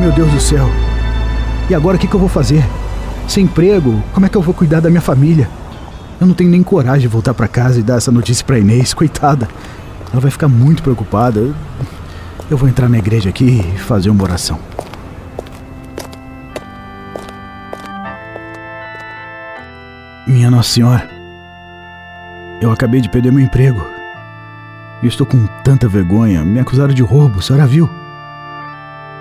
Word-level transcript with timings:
Meu 0.00 0.12
Deus 0.12 0.30
do 0.32 0.40
céu. 0.40 0.66
E 1.68 1.74
agora 1.74 1.96
o 1.96 2.00
que, 2.00 2.06
que 2.06 2.14
eu 2.14 2.20
vou 2.20 2.28
fazer? 2.28 2.64
Sem 3.28 3.44
emprego, 3.44 4.02
como 4.12 4.26
é 4.26 4.28
que 4.28 4.36
eu 4.36 4.42
vou 4.42 4.54
cuidar 4.54 4.80
da 4.80 4.88
minha 4.90 5.00
família? 5.00 5.48
Eu 6.20 6.26
não 6.26 6.34
tenho 6.34 6.50
nem 6.50 6.62
coragem 6.62 7.02
de 7.02 7.08
voltar 7.08 7.32
para 7.34 7.46
casa 7.46 7.78
e 7.78 7.82
dar 7.82 7.96
essa 7.96 8.10
notícia 8.10 8.44
para 8.44 8.58
Inês, 8.58 8.92
coitada. 8.92 9.48
Ela 10.10 10.20
vai 10.20 10.30
ficar 10.30 10.48
muito 10.48 10.82
preocupada. 10.82 11.40
Eu- 12.50 12.56
vou 12.56 12.68
entrar 12.68 12.88
na 12.88 12.98
igreja 12.98 13.28
aqui 13.28 13.64
e 13.74 13.78
fazer 13.78 14.10
uma 14.10 14.24
oração. 14.24 14.58
Minha 20.26 20.50
Nossa 20.50 20.68
Senhora, 20.70 21.08
eu 22.60 22.70
acabei 22.70 23.00
de 23.00 23.08
perder 23.08 23.32
meu 23.32 23.42
emprego. 23.44 23.84
E 25.02 25.06
estou 25.06 25.26
com 25.26 25.46
tanta 25.64 25.88
vergonha. 25.88 26.44
Me 26.44 26.60
acusaram 26.60 26.92
de 26.92 27.02
roubo, 27.02 27.38
a 27.38 27.42
senhora 27.42 27.66
viu? 27.66 27.88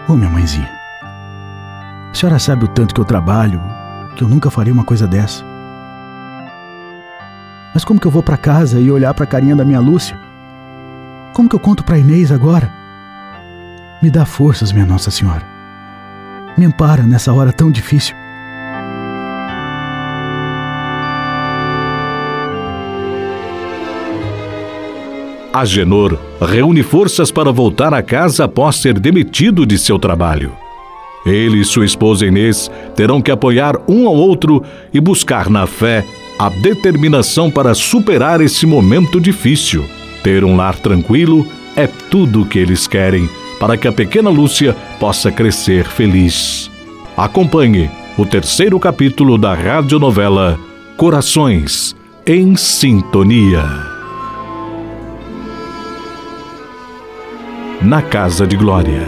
Ô, 0.10 0.16
minha 0.16 0.28
mãezinha, 0.28 0.68
a 1.04 2.12
senhora 2.16 2.40
sabe 2.40 2.66
o 2.66 2.68
tanto 2.68 2.96
que 2.96 3.00
eu 3.00 3.06
trabalho, 3.06 3.62
que 4.16 4.24
eu 4.24 4.28
nunca 4.28 4.50
faria 4.50 4.74
uma 4.74 4.84
coisa 4.84 5.06
dessa. 5.08 5.46
Mas 7.76 7.86
como 7.86 8.00
que 8.00 8.08
eu 8.08 8.12
vou 8.12 8.24
para 8.24 8.36
casa 8.36 8.80
e 8.80 8.90
olhar 8.90 9.14
para 9.14 9.26
a 9.26 9.28
carinha 9.28 9.56
da 9.56 9.64
minha 9.64 9.80
Lúcia? 9.80 10.20
Como 11.32 11.48
que 11.48 11.56
eu 11.56 11.60
conto 11.60 11.84
para 11.84 12.00
Inês 12.00 12.32
agora? 12.32 12.74
Me 14.02 14.10
dá 14.10 14.26
forças, 14.26 14.72
minha 14.72 14.84
Nossa 14.84 15.12
Senhora. 15.12 15.46
Me 16.58 16.66
ampara 16.66 17.04
nessa 17.04 17.32
hora 17.32 17.54
tão 17.54 17.70
difícil. 17.70 18.16
Agenor 25.54 26.18
reúne 26.42 26.84
forças 26.84 27.32
para 27.32 27.52
voltar 27.52 27.94
a 27.94 28.02
casa 28.02 28.46
após 28.46 28.76
ser 28.76 29.00
demitido 29.00 29.66
de 29.66 29.78
seu 29.78 29.98
trabalho. 29.98 30.52
Ele 31.26 31.60
e 31.60 31.66
sua 31.66 31.86
esposa 31.86 32.26
Inês 32.26 32.72
terão 32.96 33.22
que 33.22 33.32
apoiar 33.32 33.76
um 33.88 34.08
ao 34.08 34.16
outro 34.16 34.64
e 34.94 35.00
buscar 35.00 35.50
na 35.50 35.68
fé 35.68 36.06
a 36.38 36.50
determinação 36.50 37.52
para 37.52 37.74
superar 37.74 38.40
esse 38.40 38.66
momento 38.66 39.20
difícil. 39.20 39.86
Ter 40.24 40.44
um 40.44 40.56
lar 40.56 40.76
tranquilo 40.78 41.46
é 41.76 41.88
tudo 41.88 42.42
o 42.42 42.46
que 42.46 42.60
eles 42.60 42.88
querem 42.88 43.30
para 43.60 43.76
que 43.76 43.88
a 43.88 43.92
pequena 43.92 44.30
Lúcia 44.30 44.76
possa 45.00 45.32
crescer 45.32 45.86
feliz. 45.86 46.72
Acompanhe 47.18 47.90
o 48.18 48.26
terceiro 48.26 48.80
capítulo 48.80 49.38
da 49.38 49.54
radionovela 49.54 50.58
Corações 50.96 51.96
em 52.26 52.56
Sintonia. 52.56 53.89
Na 57.82 58.02
Casa 58.02 58.46
de 58.46 58.58
Glória. 58.58 59.08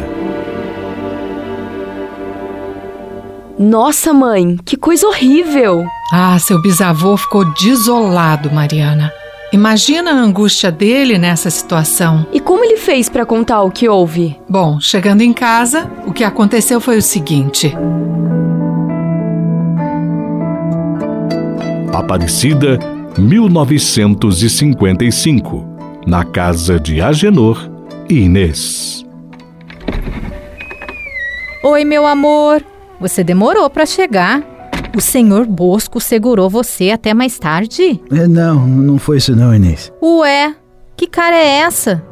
Nossa, 3.60 4.14
mãe, 4.14 4.56
que 4.64 4.78
coisa 4.78 5.06
horrível! 5.08 5.86
Ah, 6.10 6.40
seu 6.40 6.62
bisavô 6.62 7.18
ficou 7.18 7.44
desolado, 7.54 8.50
Mariana. 8.50 9.12
Imagina 9.52 10.12
a 10.12 10.16
angústia 10.16 10.72
dele 10.72 11.18
nessa 11.18 11.50
situação. 11.50 12.26
E 12.32 12.40
como 12.40 12.64
ele 12.64 12.78
fez 12.78 13.10
para 13.10 13.26
contar 13.26 13.62
o 13.62 13.72
que 13.72 13.90
houve? 13.90 14.40
Bom, 14.48 14.80
chegando 14.80 15.20
em 15.20 15.34
casa, 15.34 15.92
o 16.08 16.14
que 16.14 16.24
aconteceu 16.24 16.80
foi 16.80 16.98
o 16.98 17.02
seguinte: 17.02 17.76
Aparecida, 21.94 22.80
1955. 23.18 25.70
Na 26.08 26.24
casa 26.24 26.80
de 26.80 27.02
Agenor 27.02 27.71
e 28.12 28.26
Inês. 28.26 29.06
Oi, 31.64 31.86
meu 31.86 32.06
amor. 32.06 32.64
Você 33.00 33.24
demorou 33.24 33.70
para 33.70 33.86
chegar. 33.86 34.44
O 34.96 35.00
senhor 35.00 35.46
Bosco 35.46 36.00
segurou 36.02 36.50
você 36.50 36.92
até 36.92 37.14
mais 37.14 37.40
tarde? 37.40 38.02
É, 38.12 38.28
não, 38.28 38.68
não 38.68 38.98
foi 38.98 39.18
isso 39.18 39.36
não, 39.36 39.56
Inês. 39.56 39.92
Ué, 40.02 40.54
que 40.98 41.08
cara 41.08 41.36
é 41.36 41.60
essa? 41.60 42.04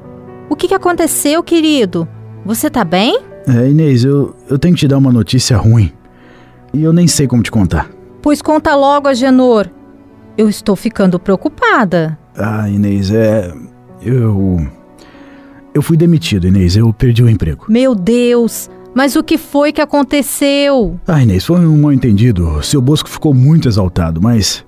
O 0.50 0.56
que, 0.56 0.68
que 0.68 0.74
aconteceu, 0.74 1.44
querido? 1.44 2.08
Você 2.46 2.70
tá 2.70 2.86
bem? 2.86 3.20
É, 3.48 3.70
Inês, 3.70 4.06
eu, 4.06 4.36
eu 4.50 4.58
tenho 4.58 4.74
que 4.74 4.80
te 4.80 4.88
dar 4.88 4.98
uma 4.98 5.12
notícia 5.12 5.58
ruim. 5.58 5.92
E 6.74 6.82
eu 6.82 6.94
nem 6.94 7.08
sei 7.08 7.28
como 7.28 7.44
te 7.44 7.52
contar. 7.52 7.90
Pois 8.22 8.42
conta 8.42 8.76
logo, 8.76 9.08
Agenor. 9.08 9.70
Eu 10.38 10.48
estou 10.48 10.76
ficando 10.76 11.20
preocupada. 11.20 12.18
Ah, 12.38 12.70
Inês, 12.70 13.12
é. 13.12 13.52
Eu. 14.02 14.79
Eu 15.80 15.82
fui 15.82 15.96
demitido, 15.96 16.46
Inês. 16.46 16.76
Eu 16.76 16.92
perdi 16.92 17.24
o 17.24 17.30
emprego. 17.30 17.64
Meu 17.70 17.96
Deus, 17.96 18.70
mas 18.94 19.16
o 19.16 19.24
que 19.24 19.38
foi 19.38 19.72
que 19.72 19.80
aconteceu? 19.80 21.00
Ah, 21.08 21.24
Inês, 21.24 21.46
foi 21.46 21.66
um 21.66 21.84
mal 21.84 21.94
entendido. 21.94 22.62
Seu 22.62 22.82
Bosco 22.82 23.10
ficou 23.10 23.34
muito 23.34 23.70
exaltado, 23.70 24.22
mas. 24.22 24.66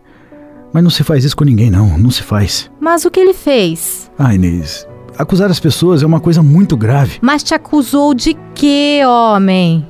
Mas 0.71 0.81
não 0.81 0.89
se 0.89 1.03
faz 1.03 1.25
isso 1.25 1.35
com 1.35 1.43
ninguém, 1.43 1.69
não. 1.69 1.97
Não 1.97 2.09
se 2.09 2.23
faz. 2.23 2.71
Mas 2.79 3.03
o 3.03 3.11
que 3.11 3.19
ele 3.19 3.33
fez? 3.33 4.09
Ah, 4.17 4.33
Inês, 4.33 4.87
acusar 5.17 5.51
as 5.51 5.59
pessoas 5.59 6.01
é 6.01 6.05
uma 6.05 6.21
coisa 6.21 6.41
muito 6.41 6.77
grave. 6.77 7.19
Mas 7.21 7.43
te 7.43 7.53
acusou 7.53 8.13
de 8.13 8.33
quê, 8.55 9.01
homem? 9.05 9.85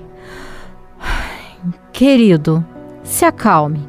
Querido, 1.94 2.66
se 3.04 3.26
acalme. 3.26 3.88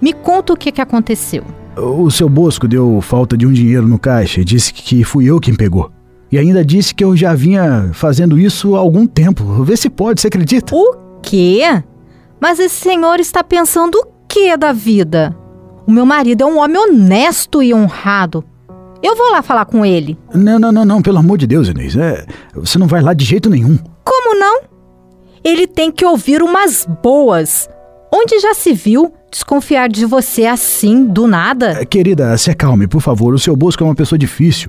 Me 0.00 0.14
conta 0.14 0.54
o 0.54 0.56
que, 0.56 0.72
que 0.72 0.80
aconteceu. 0.80 1.44
O 1.76 2.10
seu 2.10 2.26
Bosco 2.26 2.66
deu 2.66 3.02
falta 3.02 3.36
de 3.36 3.46
um 3.46 3.52
dinheiro 3.52 3.86
no 3.86 3.98
caixa 3.98 4.40
e 4.40 4.44
disse 4.46 4.72
que 4.72 5.04
fui 5.04 5.26
eu 5.26 5.38
quem 5.38 5.54
pegou. 5.54 5.92
E 6.34 6.38
ainda 6.38 6.64
disse 6.64 6.92
que 6.92 7.04
eu 7.04 7.16
já 7.16 7.32
vinha 7.32 7.90
fazendo 7.92 8.36
isso 8.36 8.74
há 8.74 8.80
algum 8.80 9.06
tempo. 9.06 9.62
Vê 9.62 9.76
se 9.76 9.88
pode, 9.88 10.20
você 10.20 10.26
acredita? 10.26 10.74
O 10.74 11.20
quê? 11.22 11.60
Mas 12.40 12.58
esse 12.58 12.74
senhor 12.74 13.20
está 13.20 13.44
pensando 13.44 13.94
o 14.00 14.06
quê 14.26 14.56
da 14.56 14.72
vida? 14.72 15.32
O 15.86 15.92
meu 15.92 16.04
marido 16.04 16.42
é 16.42 16.44
um 16.44 16.58
homem 16.58 16.76
honesto 16.76 17.62
e 17.62 17.72
honrado. 17.72 18.44
Eu 19.00 19.14
vou 19.14 19.30
lá 19.30 19.42
falar 19.42 19.64
com 19.66 19.86
ele. 19.86 20.18
Não, 20.34 20.58
não, 20.58 20.72
não, 20.72 20.84
não, 20.84 21.00
pelo 21.00 21.18
amor 21.18 21.38
de 21.38 21.46
Deus, 21.46 21.68
Inês. 21.68 21.94
É, 21.94 22.26
você 22.52 22.80
não 22.80 22.88
vai 22.88 23.00
lá 23.00 23.14
de 23.14 23.24
jeito 23.24 23.48
nenhum. 23.48 23.78
Como 24.04 24.36
não? 24.36 24.62
Ele 25.44 25.68
tem 25.68 25.92
que 25.92 26.04
ouvir 26.04 26.42
umas 26.42 26.84
boas. 27.00 27.68
Onde 28.12 28.40
já 28.40 28.54
se 28.54 28.72
viu 28.72 29.14
desconfiar 29.30 29.88
de 29.88 30.04
você 30.04 30.46
assim, 30.46 31.04
do 31.04 31.28
nada? 31.28 31.86
Querida, 31.86 32.36
se 32.36 32.50
acalme, 32.50 32.88
por 32.88 33.00
favor. 33.00 33.32
O 33.34 33.38
seu 33.38 33.54
Bosco 33.54 33.84
é 33.84 33.86
uma 33.86 33.94
pessoa 33.94 34.18
difícil. 34.18 34.68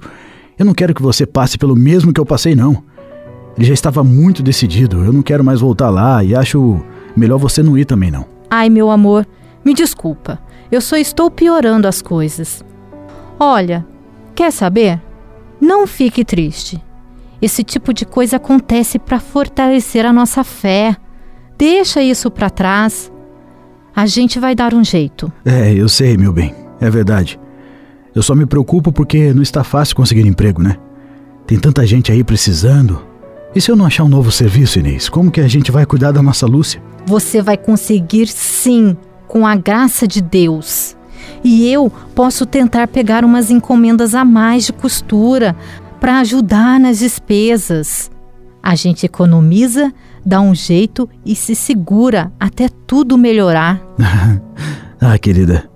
Eu 0.58 0.66
não 0.66 0.74
quero 0.74 0.94
que 0.94 1.02
você 1.02 1.26
passe 1.26 1.58
pelo 1.58 1.76
mesmo 1.76 2.14
que 2.14 2.20
eu 2.20 2.26
passei, 2.26 2.56
não. 2.56 2.84
Ele 3.58 3.66
já 3.66 3.74
estava 3.74 4.04
muito 4.04 4.42
decidido. 4.44 5.04
Eu 5.04 5.12
não 5.12 5.22
quero 5.22 5.44
mais 5.44 5.62
voltar 5.62 5.90
lá 5.90 6.24
e 6.24 6.36
acho 6.36 6.80
melhor 7.16 7.38
você 7.38 7.62
não 7.62 7.78
ir 7.78 7.86
também, 7.86 8.12
não. 8.12 8.26
Ai, 8.50 8.70
meu 8.70 8.90
amor, 8.90 9.26
me 9.64 9.74
desculpa. 9.74 10.40
Eu 10.72 10.82
só 10.82 10.98
estou 10.98 11.30
piorando 11.30 11.88
as 11.88 12.02
coisas. 12.02 12.64
Olha, 13.40 13.86
quer 14.34 14.52
saber? 14.52 15.02
Não 15.60 15.86
fique 15.86 16.24
triste. 16.24 16.82
Esse 17.42 17.64
tipo 17.64 17.94
de 17.94 18.06
coisa 18.06 18.38
acontece 18.38 18.98
para 18.98 19.20
fortalecer 19.20 20.06
a 20.06 20.14
nossa 20.14 20.44
fé. 20.44 20.96
Deixa 21.58 22.02
isso 22.02 22.32
para 22.32 22.50
trás. 22.50 23.12
A 23.96 24.06
gente 24.06 24.40
vai 24.40 24.56
dar 24.56 24.74
um 24.74 24.84
jeito. 24.84 25.32
É, 25.46 25.74
eu 25.74 25.88
sei, 25.88 26.18
meu 26.18 26.34
bem. 26.34 26.54
É 26.80 26.90
verdade. 26.90 27.40
Eu 28.16 28.24
só 28.24 28.34
me 28.34 28.46
preocupo 28.46 28.94
porque 28.94 29.34
não 29.34 29.44
está 29.44 29.62
fácil 29.62 29.94
conseguir 29.94 30.26
emprego, 30.26 30.64
né? 30.64 30.78
Tem 31.46 31.60
tanta 31.60 31.86
gente 31.86 32.14
aí 32.14 32.24
precisando. 32.24 33.04
E 33.54 33.60
se 33.60 33.70
eu 33.70 33.76
não 33.76 33.86
achar 33.86 34.06
um 34.06 34.10
novo 34.10 34.32
serviço, 34.32 34.80
Inês? 34.80 35.10
Como 35.10 35.30
que 35.30 35.42
a 35.42 35.48
gente 35.50 35.70
vai 35.70 35.86
cuidar 35.86 36.14
da 36.14 36.22
nossa 36.22 36.46
Lúcia? 36.46 36.82
Você 37.06 37.42
vai 37.42 37.58
conseguir 37.58 38.28
sim, 38.28 38.96
com 39.28 39.46
a 39.46 39.56
graça 39.56 40.08
de 40.08 40.22
Deus. 40.22 40.96
E 41.44 41.70
eu 41.70 41.92
posso 42.16 42.46
tentar 42.46 42.88
pegar 42.88 43.26
umas 43.26 43.52
encomendas 43.52 44.16
a 44.16 44.24
mais 44.24 44.66
de 44.66 44.74
costura 44.74 45.54
para 46.00 46.20
ajudar 46.20 46.80
nas 46.80 47.00
despesas. 47.00 48.10
A 48.64 48.76
gente 48.76 49.06
economiza, 49.06 49.94
dá 50.26 50.40
um 50.40 50.56
jeito 50.56 51.10
e 51.26 51.36
se 51.36 51.54
segura 51.54 52.32
até 52.40 52.70
tudo 52.88 53.18
melhorar. 53.18 53.82
ah, 55.00 55.18
querida, 55.18 55.70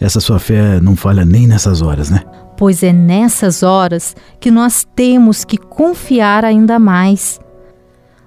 essa 0.00 0.20
sua 0.20 0.38
fé 0.38 0.80
não 0.80 0.94
falha 0.94 1.24
nem 1.24 1.46
nessas 1.46 1.82
horas, 1.82 2.10
né? 2.10 2.22
Pois 2.56 2.82
é 2.82 2.92
nessas 2.92 3.62
horas 3.62 4.14
que 4.40 4.50
nós 4.50 4.86
temos 4.94 5.44
que 5.44 5.56
confiar 5.56 6.44
ainda 6.44 6.78
mais. 6.78 7.38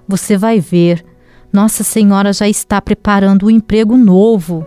Você 0.06 0.36
vai 0.36 0.60
ver, 0.60 1.04
Nossa 1.52 1.82
Senhora 1.82 2.32
já 2.32 2.48
está 2.48 2.80
preparando 2.80 3.46
um 3.46 3.50
emprego 3.50 3.96
novo. 3.96 4.64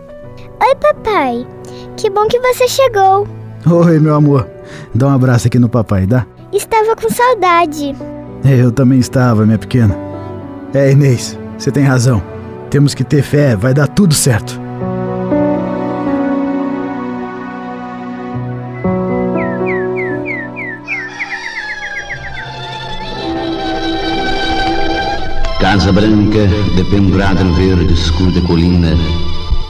Oi, 0.62 0.74
papai. 0.76 1.46
Que 1.96 2.10
bom 2.10 2.26
que 2.26 2.40
você 2.40 2.68
chegou. 2.68 3.26
Oi, 3.66 3.98
meu 3.98 4.14
amor. 4.14 4.48
Dá 4.94 5.08
um 5.08 5.10
abraço 5.14 5.46
aqui 5.46 5.58
no 5.58 5.68
papai, 5.68 6.06
dá? 6.06 6.26
Estava 6.52 6.94
com 6.94 7.08
saudade. 7.10 7.94
É, 8.44 8.54
eu 8.60 8.70
também 8.70 8.98
estava, 8.98 9.46
minha 9.46 9.58
pequena. 9.58 9.96
É, 10.72 10.90
Inês, 10.90 11.38
você 11.56 11.70
tem 11.70 11.84
razão. 11.84 12.22
Temos 12.68 12.94
que 12.94 13.04
ter 13.04 13.22
fé, 13.22 13.56
vai 13.56 13.72
dar 13.72 13.86
tudo 13.88 14.12
certo. 14.12 14.60
Casa 25.74 25.90
branca, 25.90 26.46
dependurada 26.76 27.42
no 27.42 27.52
verde 27.52 27.94
escuro 27.94 28.30
da 28.30 28.40
colina, 28.42 28.90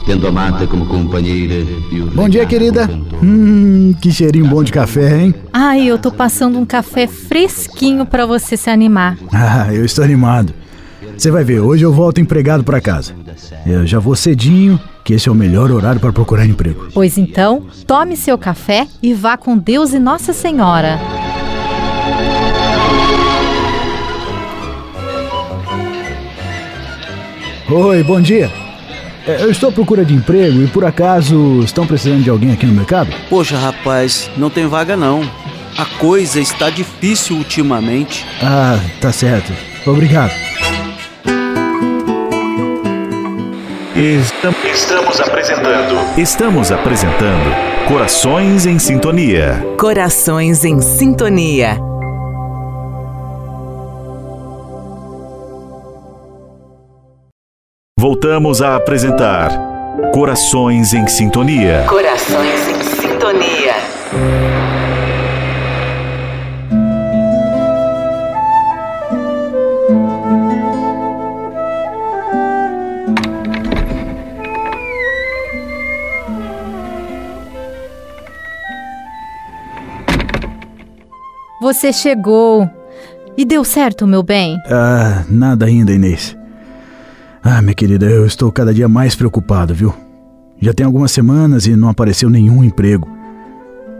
tendo 0.05 0.27
a 0.27 0.31
mata 0.31 0.67
como 0.67 0.85
companheira 0.85 1.55
e 1.91 1.99
o 1.99 2.05
Bom 2.11 2.29
dia, 2.29 2.45
querida. 2.45 2.87
Hum, 3.23 3.91
que 3.99 4.11
cheirinho 4.11 4.45
bom 4.45 4.63
de 4.63 4.71
café, 4.71 5.19
hein? 5.19 5.33
Ai, 5.51 5.87
eu 5.87 5.97
tô 5.97 6.11
passando 6.11 6.59
um 6.59 6.65
café 6.65 7.07
fresquinho 7.07 8.05
para 8.05 8.23
você 8.27 8.55
se 8.55 8.69
animar. 8.69 9.17
Ah, 9.33 9.73
eu 9.73 9.83
estou 9.83 10.03
animado. 10.03 10.53
Você 11.17 11.31
vai 11.31 11.43
ver, 11.43 11.59
hoje 11.59 11.83
eu 11.83 11.91
volto 11.91 12.21
empregado 12.21 12.63
para 12.63 12.79
casa. 12.79 13.11
Eu 13.65 13.87
já 13.87 13.97
vou 13.97 14.15
cedinho, 14.15 14.79
que 15.03 15.15
esse 15.15 15.27
é 15.27 15.31
o 15.31 15.35
melhor 15.35 15.71
horário 15.71 15.99
para 15.99 16.13
procurar 16.13 16.45
emprego. 16.45 16.87
Pois 16.93 17.17
então, 17.17 17.63
tome 17.87 18.15
seu 18.15 18.37
café 18.37 18.85
e 19.01 19.11
vá 19.11 19.37
com 19.37 19.57
Deus 19.57 19.91
e 19.91 19.97
Nossa 19.97 20.33
Senhora. 20.33 20.99
Oi, 27.69 28.03
bom 28.03 28.21
dia. 28.21 28.51
É, 29.27 29.41
eu 29.41 29.49
estou 29.49 29.69
à 29.69 29.71
procura 29.71 30.05
de 30.05 30.13
emprego 30.13 30.61
e 30.61 30.67
por 30.67 30.85
acaso 30.85 31.61
estão 31.63 31.87
precisando 31.87 32.23
de 32.23 32.29
alguém 32.29 32.51
aqui 32.51 32.65
no 32.65 32.73
mercado? 32.73 33.09
Poxa, 33.27 33.57
rapaz, 33.57 34.29
não 34.37 34.51
tem 34.51 34.67
vaga 34.67 34.95
não. 34.95 35.21
A 35.77 35.85
coisa 35.97 36.39
está 36.39 36.69
difícil 36.69 37.35
ultimamente. 37.35 38.25
Ah, 38.41 38.79
tá 39.01 39.11
certo. 39.11 39.51
Obrigado. 39.85 40.31
Estamos, 43.95 44.63
estamos 44.65 45.19
apresentando. 45.19 46.19
Estamos 46.19 46.71
apresentando 46.71 47.75
Corações 47.87 48.65
em 48.65 48.77
Sintonia. 48.77 49.63
Corações 49.77 50.65
em 50.65 50.81
Sintonia. 50.81 51.77
Voltamos 58.07 58.61
a 58.61 58.75
apresentar 58.75 59.49
Corações 60.13 60.93
em 60.93 61.07
Sintonia. 61.07 61.85
Corações 61.89 62.67
em 62.67 62.83
Sintonia. 63.01 63.73
Você 81.59 81.91
chegou. 81.91 82.69
E 83.35 83.43
deu 83.43 83.63
certo, 83.63 84.05
meu 84.05 84.21
bem? 84.21 84.57
Ah, 84.69 85.25
nada 85.27 85.65
ainda, 85.65 85.91
Inês. 85.91 86.37
Ah, 87.47 87.61
minha 87.61 87.75
querida, 87.75 88.07
eu 88.07 88.25
estou 88.25 88.51
cada 88.51 88.73
dia 88.73 88.89
mais 88.89 89.13
preocupado, 89.13 89.71
viu? 89.71 89.93
Já 90.59 90.73
tem 90.73 90.83
algumas 90.83 91.11
semanas 91.11 91.67
e 91.67 91.75
não 91.75 91.89
apareceu 91.89 92.27
nenhum 92.27 92.63
emprego. 92.63 93.07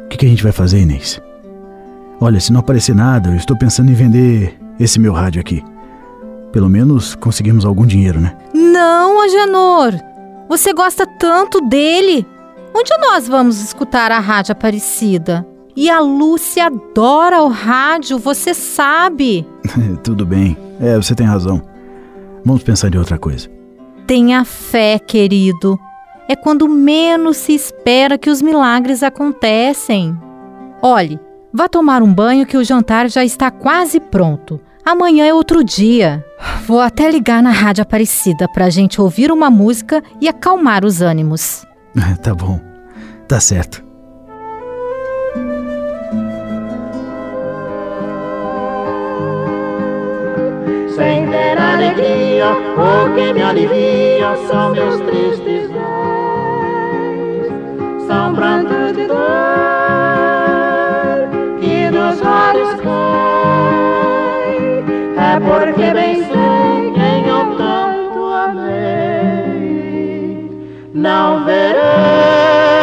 O 0.06 0.08
que, 0.10 0.18
que 0.18 0.26
a 0.26 0.30
gente 0.30 0.42
vai 0.42 0.52
fazer, 0.52 0.80
Inês? 0.80 1.22
Olha, 2.20 2.40
se 2.40 2.52
não 2.52 2.62
aparecer 2.62 2.96
nada, 2.96 3.30
eu 3.30 3.36
estou 3.36 3.56
pensando 3.56 3.92
em 3.92 3.94
vender 3.94 4.58
esse 4.80 5.00
meu 5.00 5.14
rádio 5.14 5.42
aqui. 5.42 5.64
Pelo 6.52 6.68
menos 6.68 7.14
conseguimos 7.14 7.66
algum 7.66 7.86
dinheiro, 7.86 8.20
né? 8.20 8.36
Não, 8.52 9.22
Agenor. 9.22 9.94
Você 10.50 10.74
gosta 10.74 11.06
tanto 11.06 11.62
dele. 11.62 12.26
Onde 12.76 12.90
nós 13.00 13.28
vamos 13.28 13.62
escutar 13.62 14.12
a 14.12 14.18
rádio 14.18 14.54
Aparecida? 14.54 15.46
E 15.76 15.88
a 15.88 16.00
Lúcia 16.00 16.66
adora 16.66 17.44
o 17.44 17.48
rádio, 17.50 18.18
você 18.18 18.56
sabe. 18.56 19.48
Tudo 20.04 20.26
bem. 20.26 20.58
É, 20.80 20.96
você 20.96 21.14
tem 21.14 21.28
razão. 21.28 21.62
Vamos 22.46 22.64
pensar 22.64 22.94
em 22.94 22.98
outra 22.98 23.18
coisa. 23.18 23.50
Tenha 24.06 24.46
fé, 24.46 25.00
querido. 25.00 25.80
É 26.30 26.36
quando 26.36 26.68
menos 26.70 27.38
se 27.38 27.54
espera 27.54 28.18
que 28.18 28.30
os 28.30 28.42
milagres 28.42 29.02
acontecem. 29.02 30.18
Olhe, 30.82 31.20
vá 31.52 31.68
tomar 31.68 32.04
um 32.04 32.14
banho 32.14 32.46
que 32.46 32.58
o 32.58 32.64
jantar 32.64 33.10
já 33.10 33.24
está 33.24 33.50
quase 33.50 34.00
pronto. 34.00 34.60
Amanhã 34.84 35.26
é 35.26 35.34
outro 35.34 35.64
dia. 35.64 36.24
Vou 36.68 36.80
até 36.80 37.10
ligar 37.10 37.42
na 37.42 37.52
Rádio 37.52 37.82
Aparecida 37.82 38.48
para 38.48 38.66
a 38.66 38.70
gente 38.70 39.02
ouvir 39.02 39.32
uma 39.32 39.50
música 39.50 40.04
e 40.22 40.28
acalmar 40.28 40.86
os 40.86 41.02
ânimos. 41.02 41.66
tá 42.22 42.34
bom. 42.36 42.60
Tá 43.28 43.40
certo. 43.40 43.85
O 52.86 53.14
que 53.16 53.34
me 53.34 53.42
alivia 53.42 54.36
são 54.48 54.72
meus 54.72 55.02
tristes 55.02 55.72
olhos, 55.72 57.48
são 58.08 58.36
prantos 58.36 58.94
de 58.96 59.08
dor 59.08 59.18
que 61.60 61.90
dos 61.90 62.22
olhos 62.22 62.76
cai, 62.82 64.54
é 65.18 65.40
porque 65.40 65.94
bem 65.94 66.16
sei 66.26 66.92
quem 66.94 67.28
eu 67.28 67.56
tanto 67.58 68.20
amei, 68.34 69.32
não 70.94 71.44
verei 71.44 72.75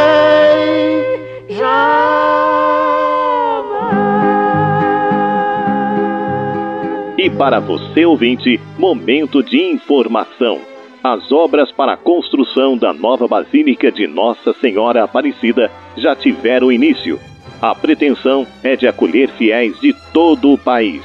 para 7.36 7.60
você, 7.60 8.04
ouvinte, 8.04 8.60
momento 8.78 9.42
de 9.42 9.60
informação. 9.60 10.60
As 11.02 11.32
obras 11.32 11.72
para 11.72 11.94
a 11.94 11.96
construção 11.96 12.76
da 12.76 12.92
nova 12.92 13.26
Basílica 13.26 13.90
de 13.90 14.06
Nossa 14.06 14.52
Senhora 14.60 15.02
Aparecida 15.02 15.70
já 15.96 16.14
tiveram 16.14 16.70
início. 16.70 17.18
A 17.60 17.74
pretensão 17.74 18.46
é 18.62 18.76
de 18.76 18.86
acolher 18.86 19.28
fiéis 19.30 19.78
de 19.80 19.94
todo 20.12 20.52
o 20.52 20.58
país. 20.58 21.02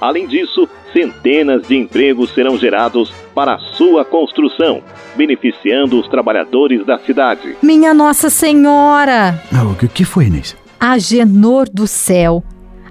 Além 0.00 0.26
disso, 0.26 0.68
centenas 0.92 1.66
de 1.66 1.76
empregos 1.76 2.32
serão 2.34 2.56
gerados 2.56 3.12
para 3.34 3.54
a 3.54 3.58
sua 3.58 4.04
construção, 4.04 4.82
beneficiando 5.16 5.98
os 5.98 6.08
trabalhadores 6.08 6.84
da 6.86 6.98
cidade. 6.98 7.56
Minha 7.62 7.92
Nossa 7.92 8.30
Senhora! 8.30 9.42
Ah, 9.52 9.64
o 9.64 9.88
que 9.88 10.04
foi, 10.04 10.26
Inês? 10.26 10.56
Agenor 10.78 11.68
do 11.68 11.86
céu! 11.86 12.42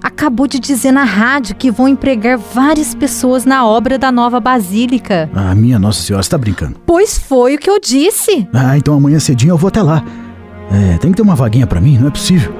Acabou 0.04 0.46
de 0.46 0.58
dizer 0.60 0.92
na 0.92 1.02
rádio 1.02 1.56
que 1.56 1.70
vão 1.70 1.88
empregar 1.88 2.36
várias 2.36 2.94
pessoas 2.94 3.46
na 3.46 3.66
obra 3.66 3.96
da 3.96 4.12
nova 4.12 4.38
basílica. 4.38 5.30
Ah, 5.34 5.54
minha 5.54 5.78
Nossa 5.78 6.02
Senhora, 6.02 6.22
você 6.22 6.28
tá 6.28 6.36
brincando? 6.36 6.76
Pois 6.84 7.16
foi 7.18 7.54
o 7.54 7.58
que 7.58 7.70
eu 7.70 7.80
disse. 7.80 8.46
Ah, 8.52 8.76
então 8.76 8.94
amanhã 8.94 9.18
cedinho 9.18 9.52
eu 9.52 9.56
vou 9.56 9.68
até 9.68 9.82
lá. 9.82 10.04
É, 10.70 10.98
tem 10.98 11.10
que 11.10 11.16
ter 11.16 11.22
uma 11.22 11.34
vaguinha 11.34 11.66
para 11.66 11.80
mim, 11.80 11.96
não 11.96 12.08
é 12.08 12.10
possível. 12.10 12.52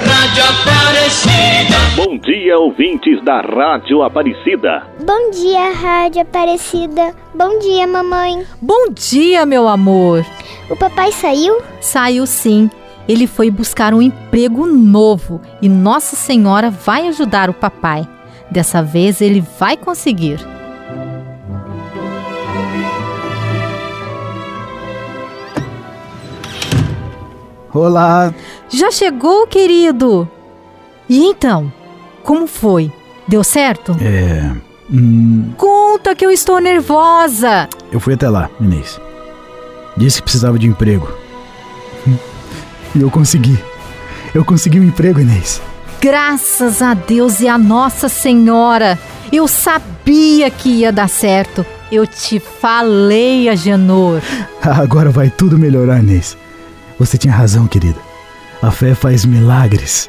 Rádio 0.00 0.44
Aparecida. 0.44 1.76
Bom 1.96 2.18
dia, 2.18 2.58
ouvintes 2.58 3.24
da 3.24 3.40
Rádio 3.40 4.02
Aparecida. 4.02 4.82
Bom 5.04 5.30
dia, 5.30 5.72
Rádio 5.72 6.22
Aparecida. 6.22 7.14
Bom 7.34 7.58
dia, 7.58 7.86
mamãe. 7.86 8.44
Bom 8.60 8.86
dia, 8.90 9.44
meu 9.46 9.68
amor. 9.68 10.24
O 10.70 10.76
papai 10.76 11.12
saiu? 11.12 11.60
Saiu 11.80 12.26
sim. 12.26 12.70
Ele 13.06 13.26
foi 13.26 13.50
buscar 13.50 13.92
um 13.92 14.00
emprego 14.00 14.66
novo 14.66 15.40
e 15.60 15.68
Nossa 15.68 16.16
Senhora 16.16 16.70
vai 16.70 17.06
ajudar 17.08 17.50
o 17.50 17.54
papai. 17.54 18.08
Dessa 18.50 18.82
vez 18.82 19.20
ele 19.20 19.44
vai 19.58 19.76
conseguir. 19.76 20.38
Olá. 27.72 28.32
Já 28.68 28.90
chegou, 28.90 29.46
querido? 29.46 30.28
E 31.08 31.24
então, 31.24 31.72
como 32.22 32.46
foi? 32.46 32.90
Deu 33.26 33.42
certo? 33.42 33.96
É. 34.00 34.52
Hum, 34.90 35.52
Conta 35.56 36.14
que 36.14 36.24
eu 36.24 36.30
estou 36.30 36.60
nervosa. 36.60 37.68
eu 37.90 37.98
fui 37.98 38.14
até 38.14 38.28
lá, 38.28 38.48
Inês. 38.60 39.00
Disse 39.96 40.18
que 40.18 40.24
precisava 40.24 40.58
de 40.58 40.66
emprego. 40.66 41.12
E 42.94 43.00
eu 43.00 43.10
consegui. 43.10 43.58
Eu 44.34 44.44
consegui 44.44 44.80
um 44.80 44.84
emprego, 44.84 45.20
Inês. 45.20 45.60
Graças 46.00 46.82
a 46.82 46.94
Deus 46.94 47.40
e 47.40 47.48
a 47.48 47.56
Nossa 47.56 48.08
Senhora. 48.08 48.98
Eu 49.32 49.48
sabia 49.48 50.50
que 50.50 50.68
ia 50.68 50.92
dar 50.92 51.08
certo. 51.08 51.64
Eu 51.90 52.06
te 52.06 52.40
falei, 52.40 53.48
Agenor. 53.48 54.20
Agora 54.60 55.10
vai 55.10 55.30
tudo 55.30 55.58
melhorar, 55.58 56.00
Inês. 56.00 56.36
Você 56.98 57.16
tinha 57.16 57.32
razão, 57.32 57.66
querida. 57.66 57.98
A 58.62 58.70
fé 58.70 58.94
faz 58.94 59.24
milagres. 59.24 60.08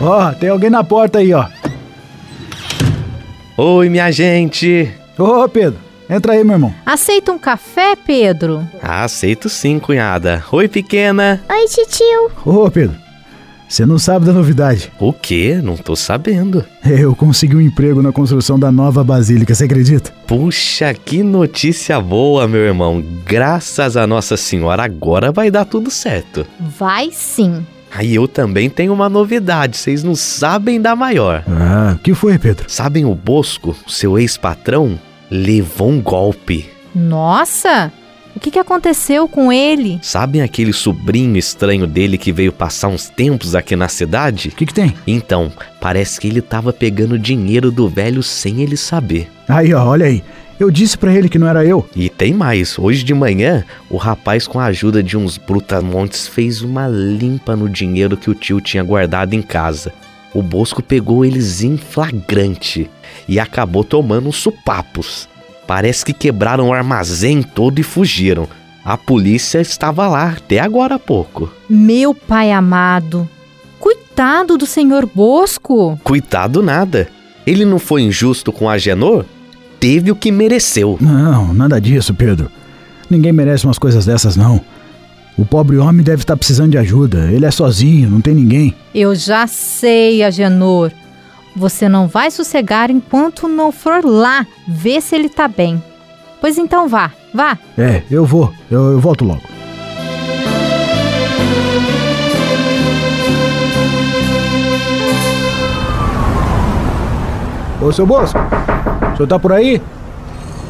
Ó, 0.00 0.32
tem 0.32 0.48
alguém 0.50 0.70
na 0.70 0.84
porta 0.84 1.18
aí, 1.18 1.32
ó. 1.32 1.46
Oi, 3.58 3.88
minha 3.88 4.10
gente. 4.10 4.92
Ô, 5.18 5.48
Pedro, 5.48 5.78
entra 6.10 6.34
aí, 6.34 6.44
meu 6.44 6.56
irmão. 6.56 6.74
Aceita 6.84 7.32
um 7.32 7.38
café, 7.38 7.96
Pedro? 7.96 8.62
Ah, 8.82 9.04
aceito 9.04 9.48
sim, 9.48 9.78
cunhada. 9.78 10.44
Oi, 10.52 10.68
pequena. 10.68 11.42
Oi, 11.48 11.66
titio. 11.66 12.30
Ô, 12.44 12.70
Pedro, 12.70 12.94
você 13.66 13.86
não 13.86 13.98
sabe 13.98 14.26
da 14.26 14.32
novidade. 14.34 14.92
O 15.00 15.10
quê? 15.10 15.58
Não 15.62 15.74
tô 15.74 15.96
sabendo. 15.96 16.62
Eu 16.84 17.16
consegui 17.16 17.56
um 17.56 17.60
emprego 17.62 18.02
na 18.02 18.12
construção 18.12 18.58
da 18.58 18.70
nova 18.70 19.02
basílica, 19.02 19.54
você 19.54 19.64
acredita? 19.64 20.12
Puxa, 20.26 20.92
que 20.92 21.22
notícia 21.22 21.98
boa, 21.98 22.46
meu 22.46 22.60
irmão. 22.60 23.02
Graças 23.24 23.96
a 23.96 24.06
Nossa 24.06 24.36
Senhora, 24.36 24.84
agora 24.84 25.32
vai 25.32 25.50
dar 25.50 25.64
tudo 25.64 25.90
certo. 25.90 26.46
Vai 26.60 27.08
sim. 27.10 27.64
Aí 27.96 28.14
eu 28.14 28.28
também 28.28 28.68
tenho 28.68 28.92
uma 28.92 29.08
novidade, 29.08 29.78
vocês 29.78 30.04
não 30.04 30.14
sabem 30.14 30.78
da 30.78 30.94
maior. 30.94 31.42
Ah, 31.48 31.94
o 31.96 31.98
que 31.98 32.12
foi, 32.12 32.38
Pedro? 32.38 32.68
Sabem 32.68 33.06
o 33.06 33.14
Bosco, 33.14 33.74
seu 33.88 34.18
ex-patrão, 34.18 34.98
levou 35.30 35.88
um 35.88 36.02
golpe. 36.02 36.68
Nossa! 36.94 37.90
O 38.34 38.40
que, 38.40 38.50
que 38.50 38.58
aconteceu 38.58 39.26
com 39.26 39.50
ele? 39.50 39.98
Sabem 40.02 40.42
aquele 40.42 40.74
sobrinho 40.74 41.38
estranho 41.38 41.86
dele 41.86 42.18
que 42.18 42.30
veio 42.32 42.52
passar 42.52 42.88
uns 42.88 43.08
tempos 43.08 43.54
aqui 43.54 43.74
na 43.74 43.88
cidade? 43.88 44.48
O 44.48 44.52
que, 44.52 44.66
que 44.66 44.74
tem? 44.74 44.94
Então, 45.06 45.50
parece 45.80 46.20
que 46.20 46.28
ele 46.28 46.42
tava 46.42 46.74
pegando 46.74 47.18
dinheiro 47.18 47.70
do 47.70 47.88
velho 47.88 48.22
sem 48.22 48.60
ele 48.60 48.76
saber. 48.76 49.30
Aí, 49.48 49.72
ó, 49.72 49.86
olha 49.86 50.04
aí. 50.04 50.22
Eu 50.58 50.70
disse 50.70 50.96
pra 50.96 51.14
ele 51.14 51.28
que 51.28 51.38
não 51.38 51.46
era 51.46 51.64
eu. 51.64 51.86
E 51.94 52.08
tem 52.08 52.32
mais. 52.32 52.78
Hoje 52.78 53.04
de 53.04 53.12
manhã, 53.12 53.62
o 53.90 53.98
rapaz, 53.98 54.46
com 54.46 54.58
a 54.58 54.66
ajuda 54.66 55.02
de 55.02 55.16
uns 55.16 55.36
brutamontes, 55.36 56.26
fez 56.26 56.62
uma 56.62 56.88
limpa 56.88 57.54
no 57.54 57.68
dinheiro 57.68 58.16
que 58.16 58.30
o 58.30 58.34
tio 58.34 58.60
tinha 58.60 58.82
guardado 58.82 59.34
em 59.34 59.42
casa. 59.42 59.92
O 60.32 60.42
Bosco 60.42 60.82
pegou 60.82 61.24
eles 61.24 61.62
em 61.62 61.76
flagrante 61.76 62.90
e 63.28 63.38
acabou 63.38 63.84
tomando 63.84 64.28
uns 64.28 64.36
supapos. 64.36 65.28
Parece 65.66 66.04
que 66.04 66.12
quebraram 66.12 66.68
o 66.68 66.72
armazém 66.72 67.42
todo 67.42 67.78
e 67.78 67.82
fugiram. 67.82 68.48
A 68.84 68.96
polícia 68.96 69.60
estava 69.60 70.06
lá 70.08 70.34
até 70.36 70.60
agora 70.60 70.94
há 70.94 70.98
pouco. 70.98 71.50
Meu 71.68 72.14
pai 72.14 72.52
amado. 72.52 73.28
Coitado 73.78 74.56
do 74.56 74.64
senhor 74.64 75.06
Bosco. 75.12 75.98
Coitado 76.02 76.62
nada. 76.62 77.08
Ele 77.46 77.64
não 77.64 77.78
foi 77.78 78.02
injusto 78.02 78.52
com 78.52 78.70
a 78.70 78.78
Genor? 78.78 79.24
Teve 79.78 80.10
o 80.10 80.16
que 80.16 80.32
mereceu. 80.32 80.96
Não, 81.00 81.52
nada 81.52 81.80
disso, 81.80 82.14
Pedro. 82.14 82.50
Ninguém 83.08 83.32
merece 83.32 83.64
umas 83.64 83.78
coisas 83.78 84.06
dessas, 84.06 84.36
não. 84.36 84.60
O 85.36 85.44
pobre 85.44 85.76
homem 85.76 86.02
deve 86.02 86.22
estar 86.22 86.36
precisando 86.36 86.70
de 86.72 86.78
ajuda. 86.78 87.30
Ele 87.30 87.44
é 87.44 87.50
sozinho, 87.50 88.10
não 88.10 88.20
tem 88.20 88.34
ninguém. 88.34 88.74
Eu 88.94 89.14
já 89.14 89.46
sei, 89.46 90.22
Agenor. 90.22 90.90
Você 91.54 91.88
não 91.88 92.06
vai 92.06 92.30
sossegar 92.30 92.90
enquanto 92.90 93.48
não 93.48 93.70
for 93.70 94.04
lá 94.04 94.46
ver 94.66 95.00
se 95.00 95.14
ele 95.14 95.28
tá 95.28 95.46
bem. 95.46 95.82
Pois 96.40 96.58
então 96.58 96.88
vá, 96.88 97.10
vá. 97.32 97.58
É, 97.76 98.02
eu 98.10 98.24
vou. 98.24 98.52
Eu, 98.70 98.92
eu 98.92 99.00
volto 99.00 99.24
logo. 99.24 99.42
Ô, 107.80 107.92
seu 107.92 108.06
Bosco, 108.06 108.38
o 109.16 109.18
senhor 109.18 109.28
tá 109.28 109.38
por 109.38 109.50
aí? 109.50 109.80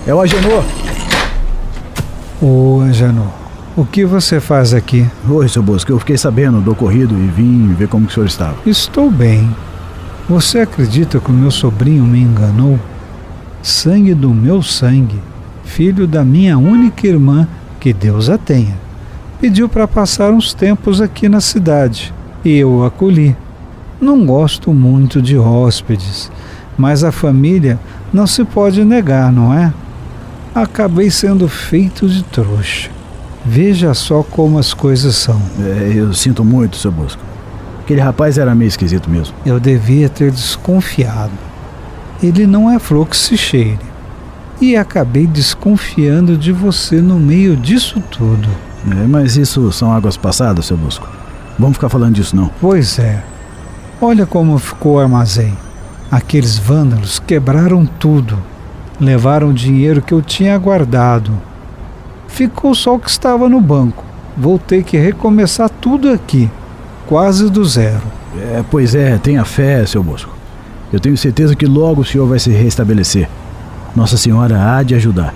É 0.07 0.15
o 0.15 0.21
Agenor. 0.21 0.62
Ô, 2.41 2.81
Agenor, 2.88 3.26
o 3.76 3.85
que 3.85 4.05
você 4.05 4.38
faz 4.38 4.73
aqui? 4.73 5.05
Oi, 5.29 5.49
seu 5.49 5.65
Bosco, 5.65 5.91
eu 5.91 5.99
fiquei 5.99 6.17
sabendo 6.17 6.61
do 6.61 6.71
ocorrido 6.71 7.12
e 7.17 7.26
vim 7.26 7.75
ver 7.75 7.88
como 7.88 8.07
que 8.07 8.12
o 8.12 8.15
senhor 8.15 8.26
estava. 8.26 8.55
Estou 8.65 9.11
bem. 9.11 9.53
Você 10.29 10.61
acredita 10.61 11.19
que 11.19 11.29
o 11.29 11.35
meu 11.35 11.50
sobrinho 11.50 12.05
me 12.05 12.21
enganou? 12.21 12.79
Sangue 13.62 14.15
do 14.15 14.31
meu 14.31 14.62
sangue, 14.62 15.21
filho 15.65 16.07
da 16.07 16.25
minha 16.25 16.57
única 16.57 17.05
irmã, 17.05 17.49
que 17.81 17.93
Deus 17.93 18.31
a 18.31 18.38
tenha. 18.38 18.76
Pediu 19.41 19.69
para 19.69 19.88
passar 19.88 20.31
uns 20.31 20.55
tempos 20.55 21.00
aqui 21.00 21.29
na 21.29 21.41
cidade 21.41 22.15
e 22.45 22.59
eu 22.59 22.71
o 22.71 22.85
acolhi. 22.85 23.37
Não 24.00 24.25
gosto 24.25 24.73
muito 24.73 25.21
de 25.21 25.37
hóspedes, 25.37 26.31
mas 26.76 27.04
a 27.04 27.12
família 27.12 27.78
não 28.12 28.26
se 28.26 28.45
pode 28.45 28.85
negar, 28.85 29.33
não 29.33 29.52
é? 29.52 29.73
Acabei 30.54 31.11
sendo 31.11 31.49
feito 31.49 32.09
de 32.09 32.23
trouxa. 32.23 32.90
Veja 33.45 33.95
só 33.95 34.23
como 34.23 34.59
as 34.59 34.75
coisas 34.75 35.14
são. 35.14 35.40
É, 35.61 35.92
eu 35.95 36.12
sinto 36.12 36.45
muito, 36.45 36.76
seu 36.76 36.90
Bosco. 36.90 37.23
Aquele 37.80 38.00
rapaz 38.00 38.37
era 38.38 38.54
meio 38.54 38.68
esquisito 38.68 39.09
mesmo. 39.09 39.35
Eu 39.45 39.61
devia 39.61 40.09
ter 40.09 40.33
desconfiado. 40.33 41.30
Ele 42.21 42.47
não 42.47 42.71
é 42.71 42.78
flor 42.78 43.06
que 43.06 43.16
se 43.16 43.37
cheire. 43.37 43.78
E 44.61 44.75
acabei 44.75 45.26
desconfiando 45.26 46.37
de 46.37 46.50
você 46.50 47.00
no 47.00 47.21
meio 47.21 47.56
disso 47.56 48.02
tudo. 48.11 48.49
É, 48.90 49.06
mas 49.06 49.37
isso 49.37 49.71
são 49.71 49.92
águas 49.92 50.16
passadas, 50.16 50.66
seu 50.66 50.76
Bosco. 50.76 51.06
Vamos 51.59 51.76
ficar 51.76 51.88
falando 51.88 52.14
disso, 52.14 52.35
não. 52.35 52.50
Pois 52.61 52.99
é. 52.99 53.23
Olha 54.00 54.26
como 54.26 54.59
ficou 54.59 54.95
o 54.95 54.99
armazém. 54.99 55.56
Aqueles 56.11 56.59
vândalos 56.59 57.19
quebraram 57.19 57.85
tudo. 57.85 58.39
Levaram 59.01 59.49
o 59.49 59.55
dinheiro 59.55 60.01
que 60.01 60.15
eu 60.15 60.23
tinha 60.23 60.57
guardado. 60.57 61.33
Ficou 62.29 62.75
só 62.75 62.95
o 62.95 62.99
que 62.99 63.11
estava 63.11 63.49
no 63.49 63.61
banco. 63.61 64.05
Vou 64.37 64.59
ter 64.59 64.83
que 64.83 64.97
recomeçar 64.97 65.69
tudo 65.69 66.11
aqui, 66.11 66.51
quase 67.07 67.51
do 67.51 67.65
zero. 67.65 68.03
É, 68.37 68.63
pois 68.71 68.95
é, 68.95 69.17
tenha 69.19 69.45
fé, 69.45 69.85
seu 69.87 70.03
Bosco. 70.03 70.31
Eu 70.93 71.01
tenho 71.01 71.17
certeza 71.17 71.57
que 71.57 71.67
logo 71.67 72.03
o 72.03 72.05
senhor 72.05 72.27
vai 72.27 72.39
se 72.39 72.51
restabelecer. 72.51 73.29
Nossa 73.95 74.17
Senhora 74.17 74.77
há 74.77 74.83
de 74.83 74.95
ajudar. 74.95 75.35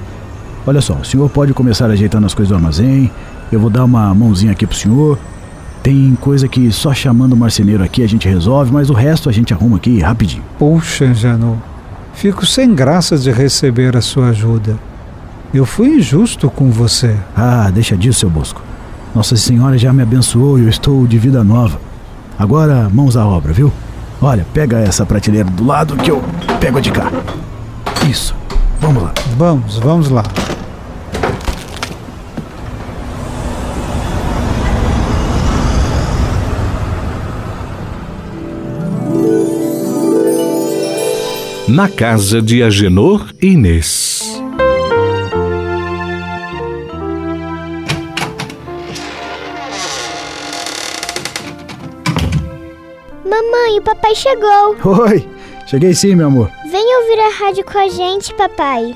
Olha 0.66 0.80
só, 0.80 0.94
o 0.94 1.04
senhor 1.04 1.28
pode 1.30 1.54
começar 1.54 1.90
ajeitando 1.90 2.26
as 2.26 2.34
coisas 2.34 2.50
do 2.50 2.54
armazém. 2.54 3.10
Eu 3.50 3.58
vou 3.58 3.70
dar 3.70 3.84
uma 3.84 4.14
mãozinha 4.14 4.52
aqui 4.52 4.66
pro 4.66 4.76
senhor. 4.76 5.18
Tem 5.82 6.14
coisa 6.20 6.46
que 6.46 6.70
só 6.70 6.92
chamando 6.92 7.32
o 7.32 7.36
marceneiro 7.36 7.82
aqui 7.82 8.02
a 8.02 8.08
gente 8.08 8.28
resolve, 8.28 8.70
mas 8.72 8.90
o 8.90 8.92
resto 8.92 9.28
a 9.28 9.32
gente 9.32 9.54
arruma 9.54 9.78
aqui 9.78 10.00
rapidinho. 10.00 10.44
Puxa, 10.58 11.14
Janô, 11.14 11.56
fico 12.12 12.44
sem 12.44 12.74
graça 12.74 13.16
de 13.16 13.30
receber 13.30 13.96
a 13.96 14.02
sua 14.02 14.28
ajuda. 14.28 14.76
Eu 15.52 15.64
fui 15.64 15.96
injusto 15.96 16.50
com 16.50 16.70
você. 16.70 17.16
Ah, 17.34 17.70
deixa 17.72 17.96
disso, 17.96 18.20
seu 18.20 18.30
Bosco. 18.30 18.62
Nossa 19.14 19.36
Senhora 19.36 19.76
já 19.76 19.92
me 19.92 20.02
abençoou 20.02 20.58
e 20.58 20.62
eu 20.62 20.68
estou 20.68 21.06
de 21.06 21.18
vida 21.18 21.42
nova. 21.42 21.80
Agora, 22.38 22.88
mãos 22.88 23.16
à 23.16 23.26
obra, 23.26 23.52
viu? 23.52 23.72
Olha, 24.22 24.46
pega 24.52 24.78
essa 24.78 25.04
prateleira 25.06 25.48
do 25.48 25.64
lado 25.64 25.96
que 25.96 26.10
eu 26.10 26.22
pego 26.60 26.78
a 26.78 26.80
de 26.80 26.92
cá. 26.92 27.10
Isso. 28.08 28.34
Vamos 28.80 29.02
lá. 29.02 29.12
Vamos, 29.36 29.78
vamos 29.78 30.08
lá. 30.10 30.22
Na 41.72 41.88
casa 41.88 42.42
de 42.42 42.64
Agenor 42.64 43.30
e 43.40 43.52
Inês. 43.52 44.42
Mamãe, 53.24 53.78
o 53.78 53.82
papai 53.82 54.16
chegou. 54.16 54.76
Oi, 54.84 55.24
cheguei 55.68 55.94
sim, 55.94 56.16
meu 56.16 56.26
amor. 56.26 56.50
Vem 56.72 56.96
ouvir 57.02 57.20
a 57.20 57.44
rádio 57.44 57.64
com 57.64 57.78
a 57.78 57.88
gente, 57.88 58.34
papai. 58.34 58.92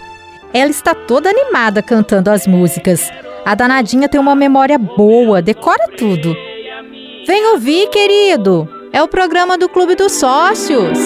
Ela 0.52 0.70
está 0.70 0.96
toda 0.96 1.30
animada 1.30 1.80
cantando 1.80 2.28
as 2.28 2.44
músicas. 2.44 3.08
A 3.44 3.54
danadinha 3.54 4.08
tem 4.08 4.20
uma 4.20 4.34
memória 4.34 4.78
boa, 4.78 5.40
decora 5.40 5.92
tudo. 5.96 6.34
Vem 7.24 7.52
ouvir, 7.52 7.88
querido. 7.90 8.68
É 8.92 9.00
o 9.00 9.06
programa 9.06 9.56
do 9.56 9.68
Clube 9.68 9.94
dos 9.94 10.10
Sócios. 10.10 10.98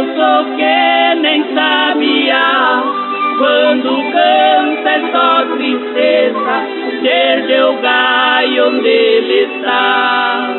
Eu 0.00 0.06
sou 0.16 0.56
que 0.56 1.14
nem 1.20 1.44
sabia 1.54 2.82
quando 3.36 3.96
canta 4.12 4.88
é 4.88 5.12
só 5.12 5.44
tristeza 5.56 6.66
desde 7.02 7.60
o 7.60 7.82
galho 7.82 8.68
onde 8.68 8.88
ele 8.88 9.42
está. 9.44 10.56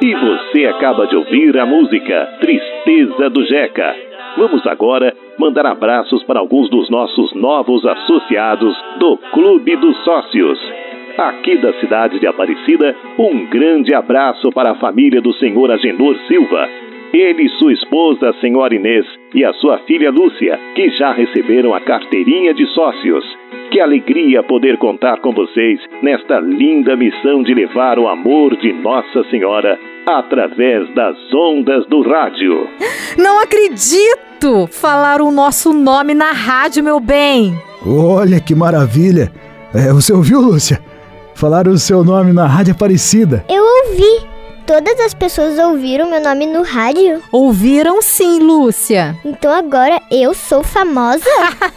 E 0.00 0.14
você 0.14 0.64
acaba 0.64 1.06
de 1.08 1.16
ouvir 1.16 1.58
a 1.58 1.66
música 1.66 2.26
Tristeza 2.40 3.28
do 3.28 3.44
Jeca. 3.44 3.94
Vamos 4.38 4.66
agora 4.66 5.14
mandar 5.38 5.66
abraços 5.66 6.24
para 6.24 6.40
alguns 6.40 6.70
dos 6.70 6.88
nossos 6.88 7.34
novos 7.34 7.84
associados 7.84 8.74
do 8.98 9.18
Clube 9.34 9.76
dos 9.76 10.04
Sócios. 10.04 10.58
Aqui 11.16 11.56
da 11.58 11.72
cidade 11.74 12.18
de 12.18 12.26
Aparecida, 12.26 12.96
um 13.16 13.46
grande 13.46 13.94
abraço 13.94 14.50
para 14.50 14.72
a 14.72 14.74
família 14.74 15.20
do 15.20 15.32
senhor 15.34 15.70
Agenor 15.70 16.16
Silva. 16.26 16.68
Ele 17.12 17.44
e 17.44 17.48
sua 17.50 17.72
esposa, 17.72 18.30
a 18.30 18.40
senhora 18.40 18.74
Inês, 18.74 19.06
e 19.32 19.44
a 19.44 19.52
sua 19.54 19.78
filha 19.86 20.10
Lúcia, 20.10 20.58
que 20.74 20.90
já 20.90 21.12
receberam 21.12 21.72
a 21.72 21.80
carteirinha 21.80 22.52
de 22.52 22.66
sócios. 22.74 23.24
Que 23.70 23.78
alegria 23.78 24.42
poder 24.42 24.76
contar 24.78 25.20
com 25.20 25.32
vocês 25.32 25.78
nesta 26.02 26.40
linda 26.40 26.96
missão 26.96 27.44
de 27.44 27.54
levar 27.54 27.96
o 27.96 28.08
amor 28.08 28.56
de 28.56 28.72
Nossa 28.72 29.22
Senhora 29.30 29.78
através 30.06 30.92
das 30.94 31.16
ondas 31.32 31.86
do 31.86 32.02
rádio. 32.02 32.68
Não 33.16 33.40
acredito! 33.40 34.66
Falaram 34.68 35.28
o 35.28 35.32
nosso 35.32 35.72
nome 35.72 36.12
na 36.12 36.32
rádio, 36.32 36.82
meu 36.82 36.98
bem! 36.98 37.54
Olha 37.86 38.40
que 38.40 38.54
maravilha! 38.54 39.30
É, 39.72 39.92
você 39.92 40.12
ouviu, 40.12 40.40
Lúcia? 40.40 40.80
Falaram 41.44 41.72
o 41.72 41.78
seu 41.78 42.02
nome 42.02 42.32
na 42.32 42.46
Rádio 42.46 42.72
Aparecida. 42.72 43.44
Eu 43.50 43.62
ouvi. 43.62 44.26
Todas 44.66 44.98
as 44.98 45.12
pessoas 45.12 45.58
ouviram 45.58 46.08
meu 46.08 46.22
nome 46.22 46.46
no 46.46 46.62
rádio? 46.62 47.20
Ouviram 47.30 48.00
sim, 48.00 48.38
Lúcia. 48.38 49.14
Então 49.22 49.52
agora 49.52 50.00
eu 50.10 50.32
sou 50.32 50.62
famosa? 50.64 51.28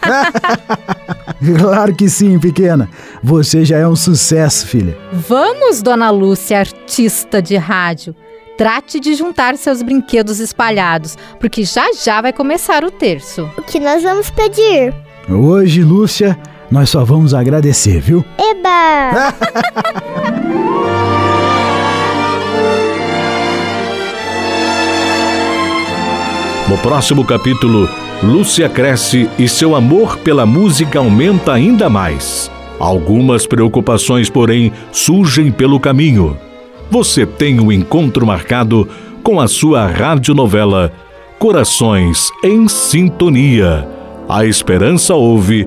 claro 1.60 1.94
que 1.94 2.08
sim, 2.08 2.38
pequena. 2.38 2.88
Você 3.22 3.62
já 3.62 3.76
é 3.76 3.86
um 3.86 3.94
sucesso, 3.94 4.66
filha. 4.66 4.96
Vamos, 5.12 5.82
dona 5.82 6.08
Lúcia, 6.08 6.60
artista 6.60 7.42
de 7.42 7.58
rádio. 7.58 8.16
Trate 8.56 8.98
de 8.98 9.12
juntar 9.12 9.54
seus 9.58 9.82
brinquedos 9.82 10.40
espalhados, 10.40 11.14
porque 11.38 11.62
já 11.64 11.92
já 11.92 12.22
vai 12.22 12.32
começar 12.32 12.84
o 12.84 12.90
terço. 12.90 13.46
O 13.58 13.60
que 13.60 13.78
nós 13.78 14.02
vamos 14.02 14.30
pedir? 14.30 14.94
Hoje, 15.28 15.82
Lúcia, 15.82 16.38
nós 16.70 16.90
só 16.90 17.04
vamos 17.04 17.34
agradecer, 17.34 18.00
viu? 18.00 18.24
Eba! 18.38 19.34
No 26.68 26.76
próximo 26.76 27.24
capítulo, 27.24 27.88
Lúcia 28.22 28.68
cresce 28.68 29.26
e 29.38 29.48
seu 29.48 29.74
amor 29.74 30.18
pela 30.18 30.44
música 30.44 30.98
aumenta 30.98 31.54
ainda 31.54 31.88
mais. 31.88 32.50
Algumas 32.78 33.46
preocupações, 33.46 34.28
porém, 34.28 34.70
surgem 34.92 35.50
pelo 35.50 35.80
caminho. 35.80 36.36
Você 36.90 37.24
tem 37.24 37.58
um 37.58 37.72
encontro 37.72 38.26
marcado 38.26 38.86
com 39.22 39.40
a 39.40 39.48
sua 39.48 39.86
radionovela 39.86 40.92
Corações 41.38 42.30
em 42.44 42.68
Sintonia. 42.68 43.88
A 44.28 44.44
esperança 44.44 45.14
ouve 45.14 45.66